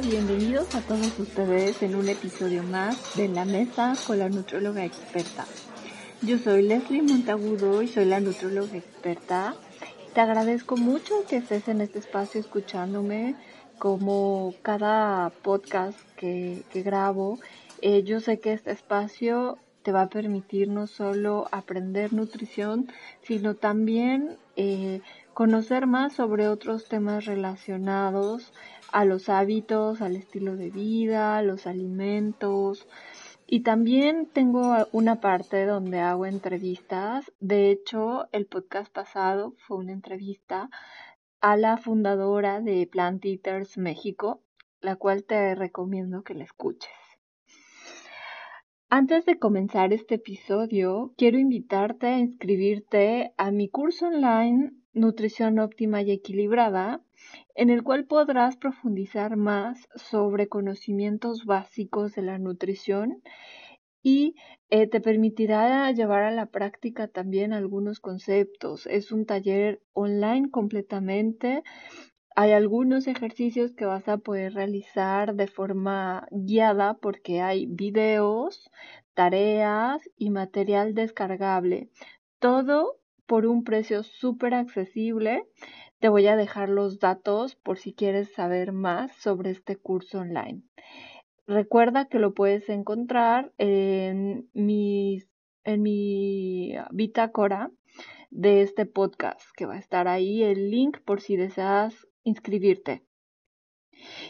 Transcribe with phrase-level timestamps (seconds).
[0.00, 5.44] Bienvenidos a todos ustedes en un episodio más de La Mesa con la Nutróloga Experta.
[6.22, 9.54] Yo soy Leslie Montagudo y soy la Nutróloga Experta.
[10.14, 13.36] Te agradezco mucho que estés en este espacio escuchándome
[13.78, 17.38] como cada podcast que, grabo.
[17.82, 22.90] Eh, yo sé que este espacio te va a permitir no solo aprender nutrición,
[23.22, 25.02] sino también eh,
[25.34, 28.52] conocer más sobre otros temas relacionados
[28.92, 32.86] a los hábitos, al estilo de vida, los alimentos.
[33.46, 37.32] Y también tengo una parte donde hago entrevistas.
[37.40, 40.70] De hecho, el podcast pasado fue una entrevista
[41.40, 44.40] a la fundadora de Plant Eaters México,
[44.80, 47.01] la cual te recomiendo que la escuches.
[48.94, 56.02] Antes de comenzar este episodio, quiero invitarte a inscribirte a mi curso online Nutrición óptima
[56.02, 57.00] y equilibrada,
[57.54, 63.22] en el cual podrás profundizar más sobre conocimientos básicos de la nutrición
[64.02, 64.34] y
[64.68, 68.86] eh, te permitirá llevar a la práctica también algunos conceptos.
[68.86, 71.62] Es un taller online completamente.
[72.34, 78.70] Hay algunos ejercicios que vas a poder realizar de forma guiada porque hay videos,
[79.14, 81.90] tareas y material descargable.
[82.38, 85.46] Todo por un precio súper accesible
[86.00, 90.62] te voy a dejar los datos por si quieres saber más sobre este curso online.
[91.46, 97.70] Recuerda que lo puedes encontrar en, en mi bitácora
[98.30, 103.04] de este podcast, que va a estar ahí el link por si deseas inscribirte.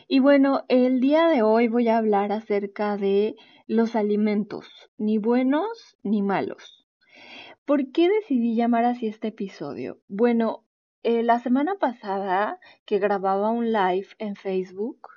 [0.08, 4.66] Y bueno, el día de hoy voy a hablar acerca de los alimentos,
[4.98, 6.86] ni buenos ni malos.
[7.64, 10.00] ¿Por qué decidí llamar así este episodio?
[10.08, 10.64] Bueno,
[11.04, 15.08] eh, la semana pasada que grababa un live en Facebook,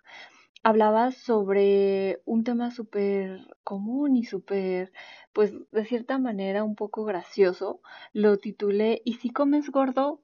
[0.64, 4.92] hablaba sobre un tema súper común y súper,
[5.32, 7.82] pues de cierta manera un poco gracioso.
[8.14, 10.22] Lo titulé ¿Y si comes gordo?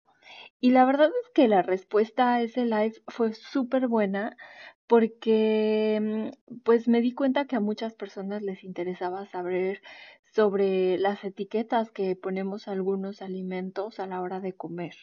[0.59, 4.37] Y la verdad es que la respuesta a ese live fue súper buena
[4.87, 9.81] porque mm, pues me di cuenta que a muchas personas les interesaba saber
[10.33, 14.95] sobre las etiquetas que ponemos a algunos alimentos a la hora de comer,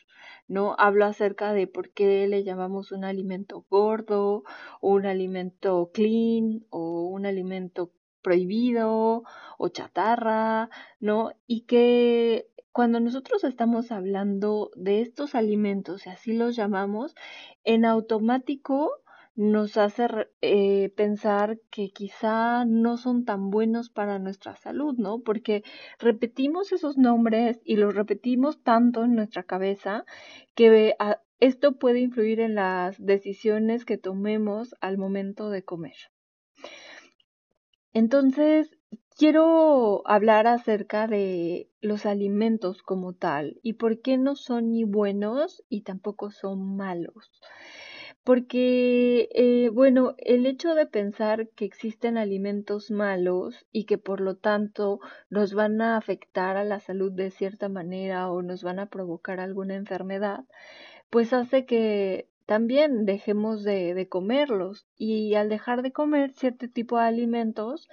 [0.47, 0.75] ¿no?
[0.79, 4.45] Hablo acerca de por qué le llamamos un alimento gordo,
[4.81, 7.91] un alimento clean, o un alimento
[8.23, 9.25] prohibido,
[9.59, 11.33] o chatarra, ¿no?
[11.47, 17.17] Y que cuando nosotros estamos hablando de estos alimentos, y así los llamamos,
[17.65, 18.93] en automático
[19.35, 20.07] nos hace
[20.43, 25.23] eh, pensar que quizá no son tan buenos para nuestra salud, ¿no?
[25.25, 25.65] Porque
[25.99, 30.05] repetimos esos nombres y los repetimos tanto en nuestra cabeza
[30.55, 35.97] que ah, esto puede influir en las decisiones que tomemos al momento de comer.
[37.93, 38.78] Entonces,
[39.19, 45.65] quiero hablar acerca de los alimentos como tal y por qué no son ni buenos
[45.69, 47.31] y tampoco son malos.
[48.23, 54.37] Porque, eh, bueno, el hecho de pensar que existen alimentos malos y que por lo
[54.37, 58.87] tanto nos van a afectar a la salud de cierta manera o nos van a
[58.87, 60.45] provocar alguna enfermedad,
[61.11, 64.87] pues hace que también dejemos de, de comerlos.
[64.97, 67.89] Y al dejar de comer cierto tipo de alimentos,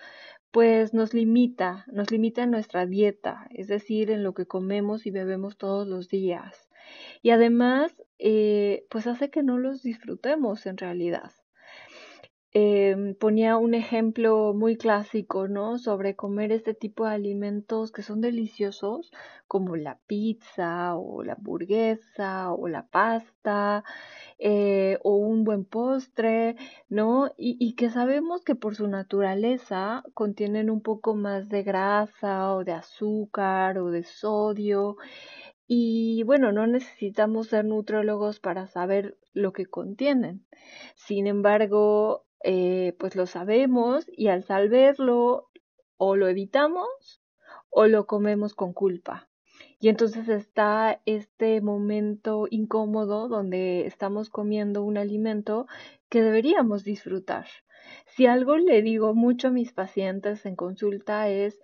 [0.56, 5.12] pues nos limita, nos limita en nuestra dieta, es decir, en lo que comemos y
[5.12, 6.70] bebemos todos los días.
[7.22, 11.34] Y además, eh, pues hace que no los disfrutemos en realidad.
[12.58, 15.78] Em, ponía un ejemplo muy clásico, ¿no?
[15.78, 19.12] Sobre comer este tipo de alimentos que son deliciosos,
[19.46, 23.84] como la pizza o la hamburguesa o la pasta
[24.40, 26.56] eh, o un buen postre,
[26.88, 27.28] ¿no?
[27.38, 32.64] Y, y que sabemos que por su naturaleza contienen un poco más de grasa o
[32.64, 34.96] de azúcar o de sodio
[35.68, 40.46] y bueno, no necesitamos ser nutrólogos para saber lo que contienen.
[40.96, 45.50] Sin embargo, eh, pues lo sabemos y al saberlo
[45.98, 47.24] o lo evitamos
[47.72, 49.28] o lo comemos con culpa.
[49.80, 55.66] Y entonces está este momento incómodo donde estamos comiendo un alimento
[56.08, 57.48] que deberíamos disfrutar.
[58.06, 61.60] Si algo le digo mucho a mis pacientes en consulta es,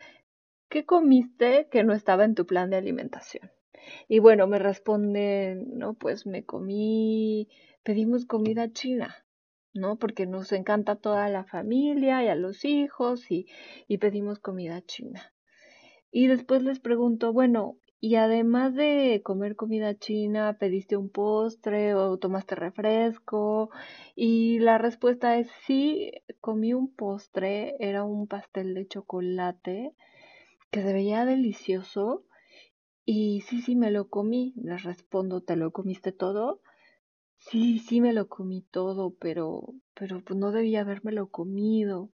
[0.68, 3.52] ¿qué comiste que no estaba en tu plan de alimentación?
[4.08, 7.50] Y bueno, me responden, no, pues me comí,
[7.84, 9.16] pedimos comida china,
[9.74, 9.98] ¿no?
[9.98, 13.48] Porque nos encanta toda la familia y a los hijos y,
[13.88, 15.34] y pedimos comida china.
[16.12, 22.18] Y después les pregunto, bueno, y además de comer comida china, pediste un postre o
[22.18, 23.70] tomaste refresco.
[24.16, 29.94] Y la respuesta es sí, comí un postre, era un pastel de chocolate
[30.72, 32.26] que se veía delicioso.
[33.06, 34.56] Y sí, sí, me lo comí.
[34.58, 36.62] Les respondo, ¿te lo comiste todo?
[37.50, 42.12] Sí, sí, me lo comí todo, pero, pero pues no debía lo comido.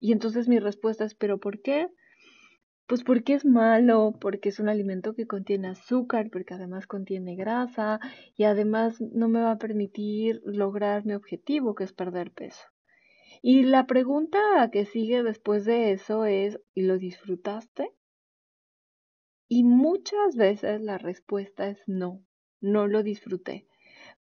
[0.00, 1.88] Y entonces mi respuesta es, ¿pero por qué?
[2.88, 8.00] Pues porque es malo, porque es un alimento que contiene azúcar, porque además contiene grasa
[8.36, 12.64] y además no me va a permitir lograr mi objetivo, que es perder peso.
[13.42, 14.40] Y la pregunta
[14.72, 17.92] que sigue después de eso es, ¿y lo disfrutaste?
[19.48, 22.24] Y muchas veces la respuesta es no,
[22.60, 23.67] no lo disfruté.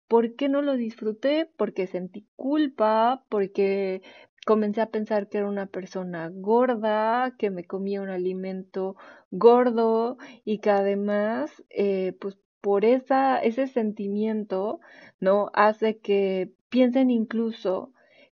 [0.08, 1.50] ¿Por qué no lo disfruté?
[1.56, 4.02] Porque sentí culpa, porque
[4.46, 8.96] comencé a pensar que era una persona gorda, que me comía un alimento
[9.32, 14.80] gordo y que además, eh, pues por esa, ese sentimiento,
[15.20, 15.50] ¿no?
[15.54, 17.92] Hace que piensen incluso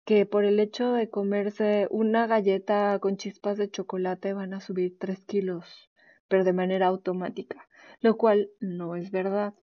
[0.06, 4.98] que por el hecho de comerse una galleta con chispas de chocolate van a subir
[4.98, 5.92] 3 kilos,
[6.28, 7.68] pero de manera automática,
[8.02, 9.54] lo cual no es verdad.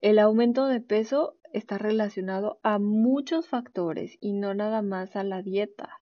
[0.00, 5.42] El aumento de peso está relacionado a muchos factores y no nada más a la
[5.42, 6.00] dieta.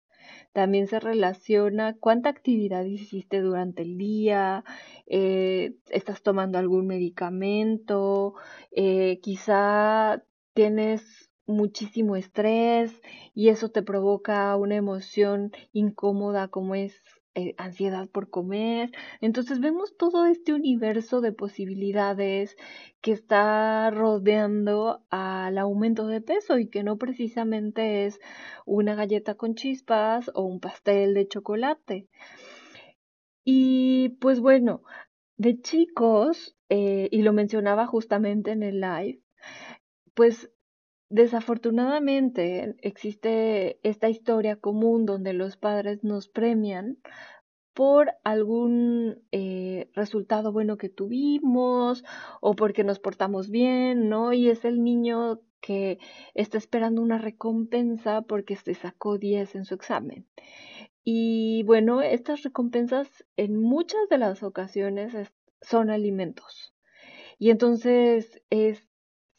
[0.53, 4.65] También se relaciona cuánta actividad hiciste durante el día,
[5.07, 8.35] eh, estás tomando algún medicamento,
[8.71, 10.23] eh, quizá
[10.55, 13.01] tienes muchísimo estrés
[13.35, 17.01] y eso te provoca una emoción incómoda como es
[17.39, 18.91] eh, ansiedad por comer.
[19.21, 22.57] Entonces vemos todo este universo de posibilidades
[23.01, 28.19] que está rodeando al aumento de peso y que no precisamente es
[28.67, 32.09] una galleta con chispas o un pastel de chocolate.
[33.45, 34.83] Y pues bueno,
[35.37, 39.21] de chicos, eh, y lo mencionaba justamente en el live,
[40.15, 40.51] pues
[41.11, 46.99] Desafortunadamente existe esta historia común donde los padres nos premian
[47.73, 52.05] por algún eh, resultado bueno que tuvimos
[52.41, 54.33] o porque nos portamos bien, ¿no?
[54.33, 55.99] Y es el niño que
[56.35, 60.27] está esperando una recompensa porque se sacó 10 en su examen.
[61.05, 65.15] Y bueno, estas recompensas en muchas de las ocasiones
[65.63, 66.75] son alimentos.
[67.39, 68.87] Y entonces es,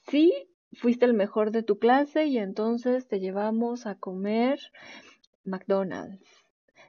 [0.08, 4.60] sí, fuiste el mejor de tu clase y entonces te llevamos a comer
[5.44, 6.46] McDonald's.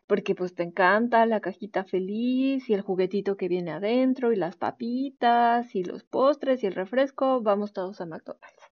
[0.06, 4.56] Porque pues te encanta la cajita feliz y el juguetito que viene adentro y las
[4.56, 8.70] papitas y los postres y el refresco, vamos todos a McDonald's.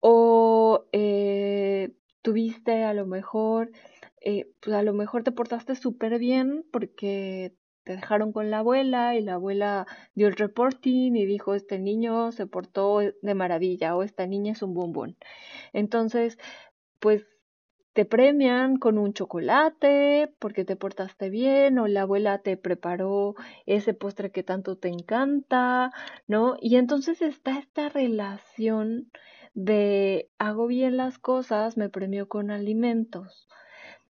[0.00, 1.92] O eh,
[2.22, 3.70] tuviste a lo mejor,
[4.22, 9.14] eh, pues a lo mejor te portaste súper bien porque te dejaron con la abuela
[9.14, 14.02] y la abuela dio el reporting y dijo este niño se portó de maravilla o
[14.02, 15.16] esta niña es un bombón.
[15.72, 16.38] Entonces,
[16.98, 17.26] pues
[17.94, 23.34] te premian con un chocolate porque te portaste bien o la abuela te preparó
[23.66, 25.92] ese postre que tanto te encanta,
[26.26, 26.56] ¿no?
[26.60, 29.12] Y entonces está esta relación
[29.54, 33.46] de hago bien las cosas, me premio con alimentos.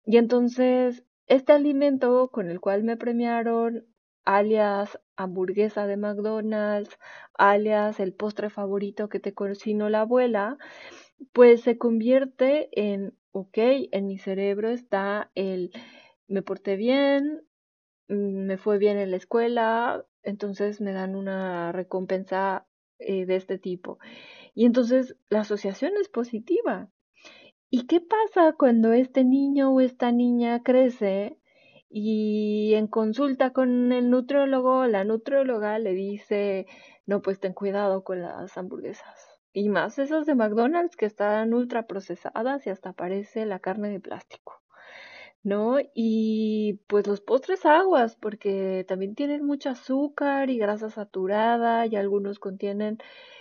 [0.05, 3.85] Y entonces este alimento con el cual me premiaron,
[4.25, 6.97] alias hamburguesa de McDonald's,
[7.35, 10.57] alias el postre favorito que te cocinó la abuela,
[11.33, 13.57] pues se convierte en, ok,
[13.91, 15.71] en mi cerebro está el,
[16.27, 17.43] me porté bien,
[18.07, 22.67] mm, me fue bien en la escuela, entonces me dan una recompensa
[22.99, 23.99] eh, de este tipo.
[24.55, 26.89] Y entonces la asociación es positiva.
[27.71, 31.37] ¿Y qué pasa cuando este niño o esta niña crece
[31.87, 36.65] y en consulta con el nutriólogo, la nutrióloga le dice,
[37.05, 39.39] no, pues ten cuidado con las hamburguesas.
[39.53, 43.99] Y más esas de McDonald's que están ultra procesadas y hasta parece la carne de
[43.99, 44.63] plástico.
[45.41, 45.77] ¿No?
[45.93, 52.39] Y pues los postres aguas, porque también tienen mucho azúcar y grasa saturada y algunos
[52.39, 52.99] contienen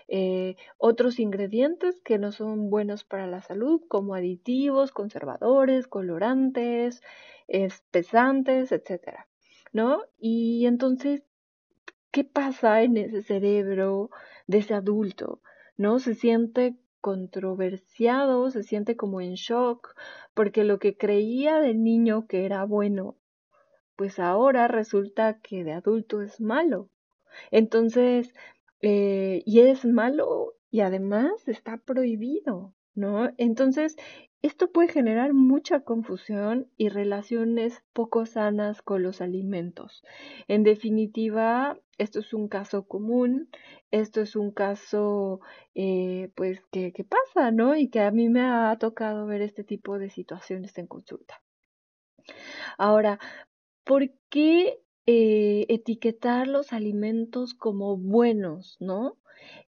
[0.08, 7.02] eh, otros ingredientes que no son buenos para la salud, como aditivos, conservadores, colorantes,
[7.46, 9.26] espesantes, etcétera,
[9.72, 10.02] ¿no?
[10.18, 11.22] Y entonces,
[12.10, 14.10] ¿qué pasa en ese cerebro
[14.46, 15.42] de ese adulto?
[15.76, 15.98] ¿No?
[15.98, 19.94] Se siente controversiado, se siente como en shock,
[20.38, 23.16] porque lo que creía del niño que era bueno,
[23.96, 26.90] pues ahora resulta que de adulto es malo.
[27.50, 28.32] Entonces,
[28.80, 33.30] eh, y es malo y además está prohibido, ¿no?
[33.36, 33.96] Entonces,
[34.40, 40.04] esto puede generar mucha confusión y relaciones poco sanas con los alimentos.
[40.46, 43.50] En definitiva, esto es un caso común,
[43.90, 45.40] esto es un caso
[45.74, 47.74] eh, pues que, pasa, ¿no?
[47.74, 51.42] Y que a mí me ha tocado ver este tipo de situaciones en consulta.
[52.76, 53.18] Ahora,
[53.84, 59.18] ¿por qué eh, etiquetar los alimentos como buenos, ¿no?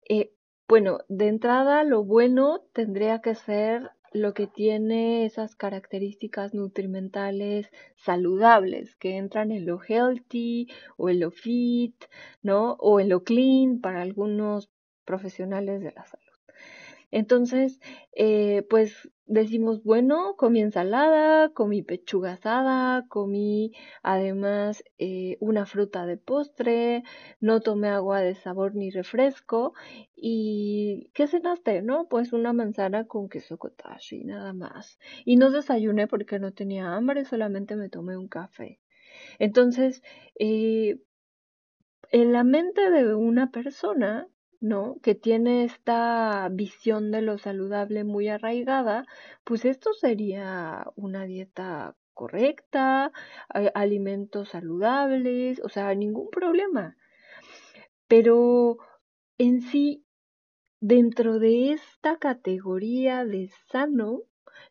[0.08, 0.32] Eh,
[0.70, 8.94] bueno, de entrada lo bueno tendría que ser lo que tiene esas características nutrimentales saludables
[8.94, 12.04] que entran en lo healthy o en lo fit,
[12.42, 12.74] ¿no?
[12.78, 14.70] O en lo clean para algunos
[15.04, 16.29] profesionales de la salud.
[17.10, 17.80] Entonces,
[18.12, 26.16] eh, pues decimos, bueno, comí ensalada, comí pechuga asada, comí además eh, una fruta de
[26.16, 27.04] postre,
[27.40, 29.72] no tomé agua de sabor ni refresco.
[30.16, 31.82] ¿Y qué cenaste?
[31.82, 34.98] No, pues una manzana con queso cottage y nada más.
[35.24, 38.80] Y no desayuné porque no tenía hambre, solamente me tomé un café.
[39.38, 40.02] Entonces,
[40.38, 40.98] eh,
[42.12, 44.26] en la mente de una persona,
[44.60, 44.96] ¿no?
[45.02, 49.06] Que tiene esta visión de lo saludable muy arraigada,
[49.44, 53.12] pues esto sería una dieta correcta,
[53.74, 56.96] alimentos saludables, o sea, ningún problema.
[58.08, 58.78] Pero
[59.38, 60.04] en sí,
[60.80, 64.24] dentro de esta categoría de sano,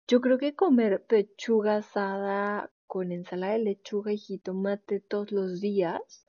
[0.07, 6.27] yo creo que comer pechuga asada con ensalada de lechuga y jitomate todos los días,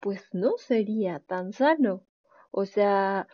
[0.00, 2.05] pues no sería tan sano.
[2.56, 3.28] O sea,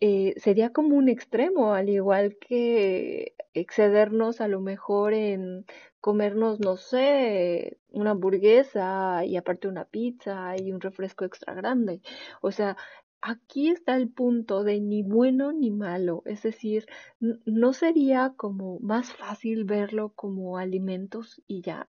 [0.00, 5.64] eh, sería como un extremo, al igual que excedernos a lo mejor en
[6.00, 12.02] comernos, no sé, una hamburguesa y aparte una pizza y un refresco extra grande.
[12.42, 12.76] O sea,
[13.22, 16.84] aquí está el punto de ni bueno ni malo, es decir,
[17.20, 21.88] no sería como más fácil verlo como alimentos y ya.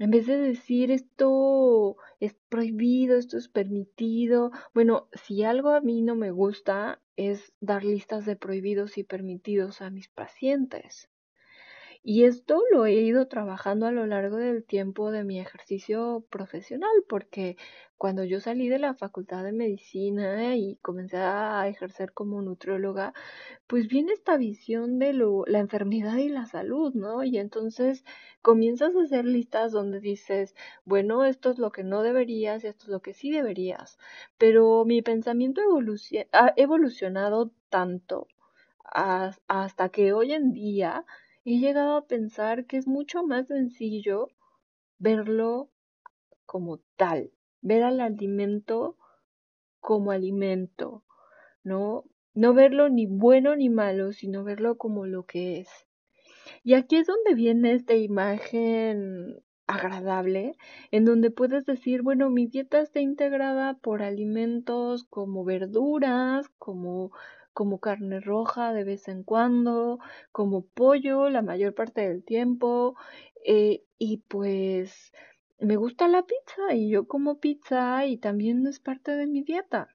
[0.00, 6.00] En vez de decir esto es prohibido, esto es permitido, bueno, si algo a mí
[6.00, 11.09] no me gusta es dar listas de prohibidos y permitidos a mis pacientes.
[12.02, 16.90] Y esto lo he ido trabajando a lo largo del tiempo de mi ejercicio profesional,
[17.08, 17.58] porque
[17.98, 23.12] cuando yo salí de la facultad de medicina y comencé a ejercer como nutrióloga,
[23.66, 27.22] pues viene esta visión de lo, la enfermedad y la salud, ¿no?
[27.22, 28.04] Y entonces
[28.40, 30.54] comienzas a hacer listas donde dices,
[30.86, 33.98] bueno, esto es lo que no deberías esto es lo que sí deberías.
[34.38, 35.60] Pero mi pensamiento
[36.32, 38.26] ha evolucionado tanto
[39.48, 41.04] hasta que hoy en día
[41.54, 44.28] he llegado a pensar que es mucho más sencillo
[44.98, 45.70] verlo
[46.46, 48.96] como tal, ver al alimento
[49.80, 51.04] como alimento,
[51.64, 52.04] ¿no?
[52.34, 55.68] No verlo ni bueno ni malo, sino verlo como lo que es.
[56.62, 60.56] Y aquí es donde viene esta imagen agradable,
[60.90, 67.12] en donde puedes decir, bueno, mi dieta está integrada por alimentos como verduras, como
[67.52, 69.98] como carne roja de vez en cuando,
[70.32, 72.96] como pollo la mayor parte del tiempo,
[73.44, 75.12] eh, y pues
[75.58, 79.88] me gusta la pizza y yo como pizza y también es parte de mi dieta.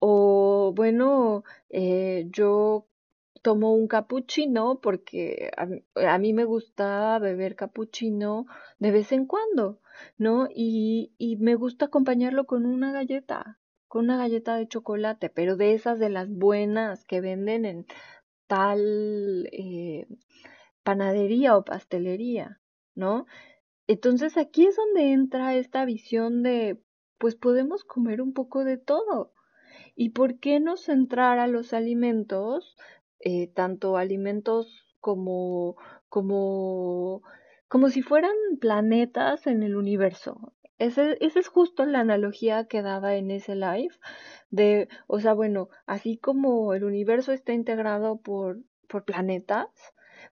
[0.00, 2.86] O bueno, eh, yo
[3.42, 8.46] tomo un cappuccino porque a, mí me gusta beber cappuccino
[8.78, 9.80] de vez en cuando,
[10.18, 10.48] ¿no?
[10.54, 15.74] Y, y me gusta acompañarlo con una galleta con una galleta de chocolate, pero de
[15.74, 17.86] esas de las buenas que venden en
[18.46, 20.06] tal eh,
[20.82, 22.60] panadería o pastelería,
[22.94, 23.26] ¿no?
[23.86, 26.78] Entonces aquí es donde entra esta visión de,
[27.18, 29.32] pues podemos comer un poco de todo.
[29.96, 32.76] ¿Y por qué no centrar a los alimentos,
[33.20, 35.76] eh, tanto alimentos como,
[36.08, 37.22] como,
[37.68, 40.52] como si fueran planetas en el universo?
[40.78, 43.94] Esa es justo la analogía que daba en ese live
[44.50, 49.68] de, o sea, bueno, así como el universo está integrado por, por planetas,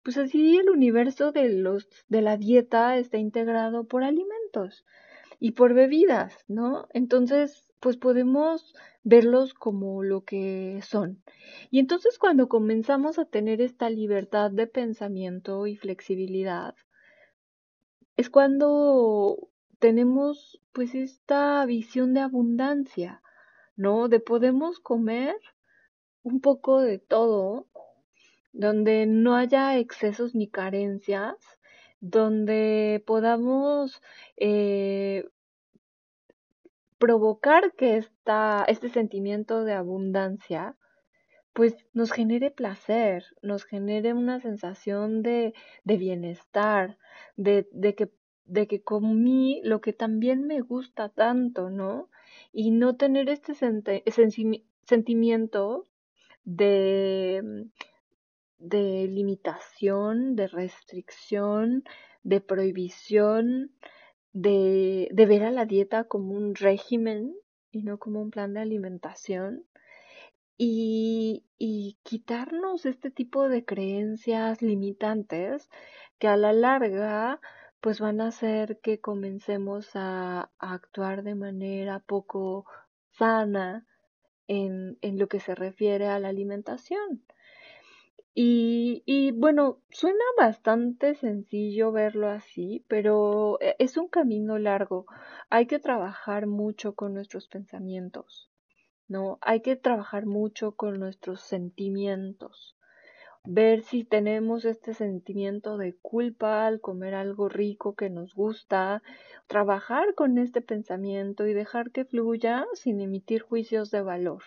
[0.02, 4.84] pues así el universo de los, de la dieta está integrado por alimentos
[5.40, 6.86] y por bebidas, ¿no?
[6.92, 11.22] Entonces, pues podemos verlos como lo que son.
[11.70, 16.74] Y entonces cuando comenzamos a tener esta libertad de pensamiento y flexibilidad,
[18.16, 23.22] es cuando tenemos pues esta visión de abundancia,
[23.76, 24.08] ¿no?
[24.08, 25.36] De podemos comer
[26.22, 27.66] un poco de todo,
[28.52, 31.36] donde no haya excesos ni carencias,
[32.00, 34.02] donde podamos
[34.36, 35.28] eh,
[36.98, 40.76] provocar que esta, este sentimiento de abundancia
[41.52, 45.54] pues nos genere placer, nos genere una sensación de,
[45.84, 46.98] de bienestar,
[47.36, 48.10] de, de, que,
[48.46, 52.08] de que comí lo que también me gusta tanto, ¿no?
[52.52, 55.84] Y no tener este sentimiento
[56.44, 57.68] de,
[58.58, 61.84] de limitación, de restricción,
[62.22, 63.72] de prohibición,
[64.32, 67.34] de, de ver a la dieta como un régimen
[67.72, 69.64] y no como un plan de alimentación
[70.58, 75.70] y, y quitarnos este tipo de creencias limitantes
[76.18, 77.40] que a la larga
[77.80, 82.66] pues van a hacer que comencemos a, actuar de manera poco
[83.10, 83.86] sana
[84.48, 87.24] en, lo que se refiere a la alimentación.
[88.34, 95.06] Y, y bueno, suena bastante sencillo verlo así, pero e, es un camino largo.
[95.48, 98.50] Hay que trabajar mucho con nuestros pensamientos.
[99.08, 99.38] ¿no?
[99.40, 102.75] Hay que trabajar mucho con nuestros sentimientos,
[103.46, 109.02] ver si tenemos este sentimiento de culpa al comer algo rico que nos gusta,
[109.46, 114.42] trabajar con este pensamiento y dejar que fluya sin emitir juicios de valor,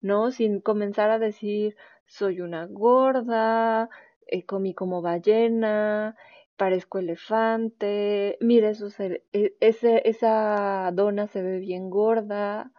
[0.00, 0.30] ¿no?
[0.30, 1.76] Sin comenzar a decir
[2.06, 3.88] soy una gorda,
[4.26, 6.16] eh, comí como ballena,
[6.56, 12.72] parezco elefante, mira, eso e, ese, esa dona se ve bien gorda,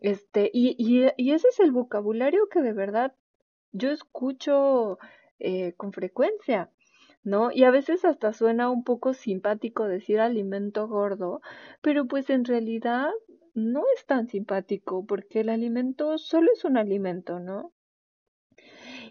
[0.00, 3.14] este, y, y, y ese es el vocabulario que de verdad
[3.74, 4.98] yo escucho
[5.38, 6.70] eh, con frecuencia,
[7.24, 7.50] ¿no?
[7.52, 11.40] Y a veces hasta suena un poco simpático decir alimento gordo,
[11.82, 13.10] pero pues en realidad
[13.52, 17.72] no es tan simpático porque el alimento solo es un alimento, ¿no?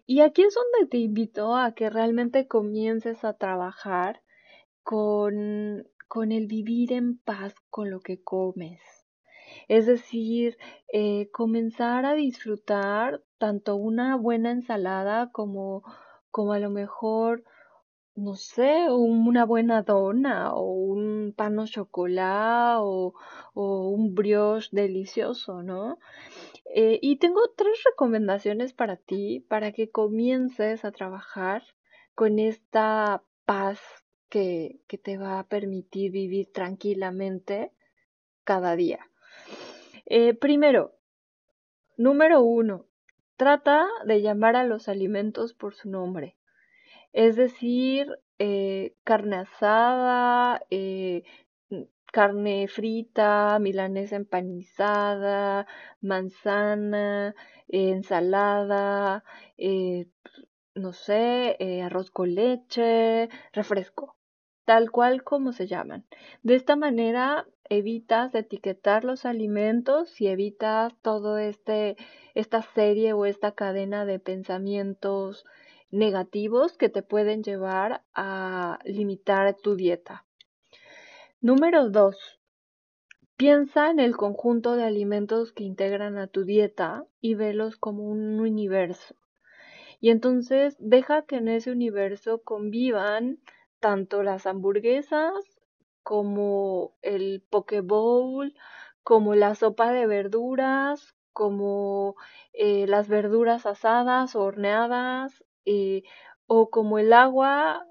[0.06, 4.22] Y aquí es donde te invito a que realmente comiences a trabajar
[4.82, 8.82] con, con el vivir en paz con lo que comes.
[9.68, 10.58] Es decir,
[10.92, 15.84] eh, comenzar a disfrutar tanto una buena ensalada como,
[16.32, 17.44] como a lo mejor,
[18.16, 23.14] no sé, una buena dona o un pan o chocolate o,
[23.54, 26.00] o un brioche delicioso, ¿no?
[26.74, 31.64] Eh, y tengo tres recomendaciones para ti para que comiences a trabajar
[32.16, 33.82] con esta paz
[34.30, 37.74] que, que te va a permitir vivir tranquilamente
[38.46, 39.02] cada día.
[40.06, 40.96] Eh, primero,
[41.98, 42.86] número uno,
[43.44, 46.38] trata de llamar a los alimentos por su nombre.
[47.12, 48.08] Es decir,
[48.40, 51.24] eh, carne asada, eh,
[52.14, 55.68] carne frita, milanesa empanizada,
[56.00, 57.36] manzana,
[57.68, 59.26] ensalada,
[60.76, 64.16] no sé, arroz con leche, refresco
[64.66, 66.06] tal cual como se llaman.
[66.44, 71.98] De esta manera evitas etiquetar los alimentos y evitas todo este
[72.36, 75.46] esta serie o esta cadena de pensamientos
[75.92, 80.26] negativos que te pueden llevar a limitar tu dieta.
[81.40, 82.40] Número 2.
[83.38, 88.40] Piensa en el conjunto de alimentos que integran a tu dieta y velos como un
[88.40, 89.16] universo.
[90.00, 93.40] Y entonces deja que en ese universo convivan
[93.80, 95.34] tanto las hamburguesas
[96.04, 98.54] como el poke bowl,
[99.04, 102.16] como la sopa de verduras, como
[102.54, 106.04] eh, las verduras asadas o horneadas, eh,
[106.48, 107.86] o como el agua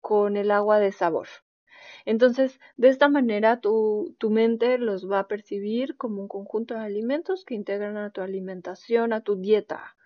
[0.00, 1.28] con el agua de sabor.
[2.04, 6.80] Entonces, de esta manera tu, tu mente los va a percibir como un conjunto de
[6.80, 9.96] alimentos que integran a tu alimentación, a tu dieta,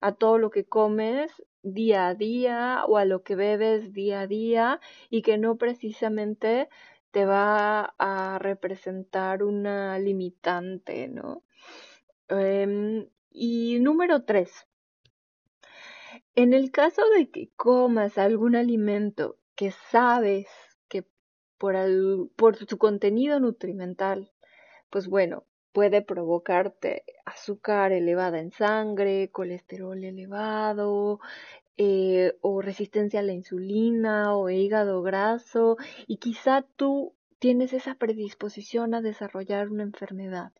[0.00, 1.30] a todo lo que comes
[1.62, 6.68] día a día o a lo que bebes día a día y que no precisamente
[7.14, 11.44] te va a representar una limitante, ¿no?
[12.28, 14.50] Em, y número tres,
[16.34, 20.48] en el caso de que comas algún alimento que sabes
[20.88, 21.04] que
[21.56, 21.76] por,
[22.34, 24.32] por su contenido nutrimental,
[24.90, 31.20] pues bueno, puede provocarte azúcar elevada en sangre, colesterol elevado,
[31.76, 38.94] eh, o resistencia a la insulina o hígado graso y quizá tú tienes esa predisposición
[38.94, 40.52] a desarrollar una enfermedad.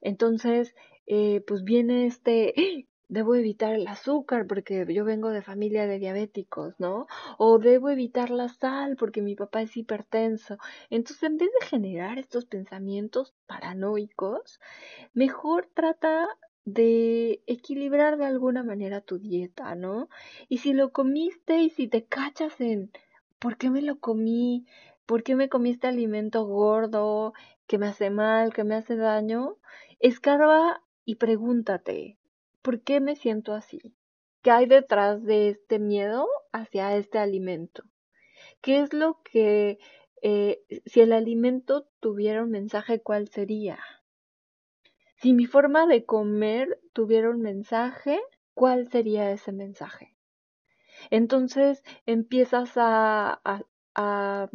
[0.00, 0.74] Entonces,
[1.06, 6.74] eh, pues viene este, debo evitar el azúcar porque yo vengo de familia de diabéticos,
[6.78, 7.06] ¿no?
[7.38, 10.58] O debo evitar la sal porque mi papá es hipertenso.
[10.90, 14.60] Entonces, en vez de generar estos pensamientos paranoicos,
[15.14, 16.28] mejor trata
[16.66, 20.08] de equilibrar de alguna manera tu dieta, ¿no?
[20.48, 22.90] Y si lo comiste y si te cachas en
[23.38, 24.66] ¿por qué me lo comí?
[25.06, 27.32] ¿Por qué me comí este alimento gordo
[27.68, 29.56] que me hace mal, que me hace daño?
[30.00, 32.18] Escarba y pregúntate,
[32.62, 33.94] ¿por qué me siento así?
[34.42, 37.84] ¿Qué hay detrás de este miedo hacia este alimento?
[38.60, 39.78] ¿Qué es lo que,
[40.20, 43.78] eh, si el alimento tuviera un mensaje, cuál sería?
[45.16, 48.20] Si mi forma de comer tuviera un mensaje,
[48.54, 50.14] ¿cuál sería ese mensaje?
[51.10, 53.40] Entonces empiezas a,
[53.94, 54.50] a,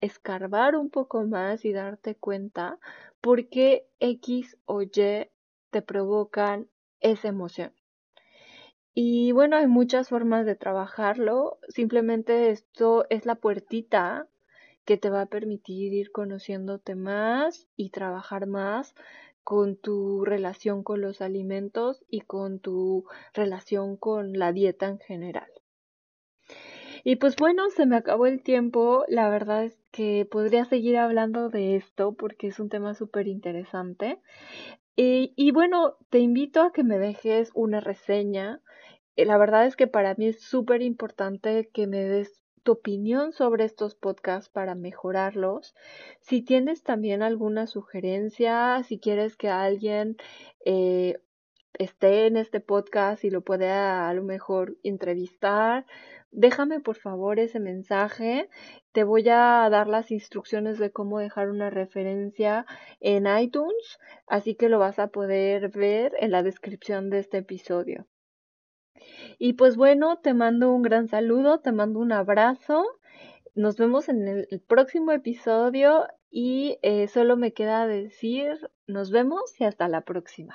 [0.00, 2.78] escarbar un poco más y darte cuenta
[3.20, 6.68] por qué X o Y te provocan
[7.00, 7.72] esa emoción.
[8.94, 11.58] Y bueno, hay muchas formas de trabajarlo.
[11.68, 14.28] Simplemente esto es la puertita
[14.84, 18.94] que te va a permitir ir conociéndote más y trabajar más
[19.44, 25.50] con tu relación con los alimentos y con tu relación con la dieta en general.
[27.04, 29.04] Y pues bueno, se me acabó el tiempo.
[29.08, 34.20] La verdad es que podría seguir hablando de esto porque es un tema súper interesante.
[34.94, 38.60] Y, y, bueno, te invito a que me dejes una reseña.
[39.16, 43.32] Eh, la verdad es que para mí es súper importante que me des tu opinión
[43.32, 45.74] sobre estos podcasts para mejorarlos.
[46.20, 50.16] Si tienes también alguna sugerencia, si quieres que alguien
[50.64, 51.20] eh,
[51.74, 55.86] esté en este podcast y lo pueda a lo mejor entrevistar,
[56.30, 58.48] déjame por favor ese mensaje.
[58.92, 62.66] Te voy a dar las instrucciones de cómo dejar una referencia
[63.00, 68.06] en iTunes, así que lo vas a poder ver en la descripción de este episodio.
[69.38, 72.84] Y pues bueno, te mando un gran saludo, te mando un abrazo.
[73.54, 79.64] Nos vemos en el próximo episodio y eh, solo me queda decir nos vemos y
[79.64, 80.54] hasta la próxima.